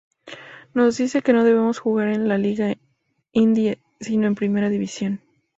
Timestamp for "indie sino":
3.33-4.25